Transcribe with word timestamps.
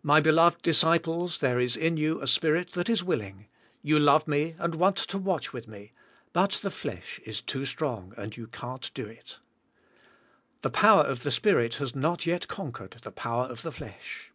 *'My 0.00 0.20
beloved 0.20 0.62
disciples, 0.62 1.40
there 1.40 1.58
is 1.58 1.76
in 1.76 1.96
you 1.96 2.20
a 2.22 2.28
spirit 2.28 2.70
that 2.74 2.88
is 2.88 3.02
willing. 3.02 3.48
You 3.82 3.98
love 3.98 4.28
Me 4.28 4.54
and 4.60 4.76
want 4.76 4.96
to 4.98 5.18
190 5.18 5.18
THK 5.18 5.20
SPIRITUAI< 5.20 5.22
LIFK. 5.22 5.24
watch 5.24 5.52
with 5.52 5.66
Me, 5.66 5.92
but 6.32 6.50
the 6.62 6.70
flesh 6.70 7.20
is 7.24 7.40
too 7.40 7.64
strong*, 7.64 8.14
and 8.16 8.36
you 8.36 8.46
can't 8.46 8.94
do 8.94 9.06
it. 9.06 9.38
The 10.62 10.70
power 10.70 11.02
of 11.02 11.24
the 11.24 11.32
spirit 11.32 11.74
has 11.82 11.96
not 11.96 12.24
yet 12.26 12.46
con 12.46 12.70
quered 12.70 13.00
the 13.00 13.10
power 13.10 13.46
of 13.46 13.62
the 13.62 13.72
flesh." 13.72 14.30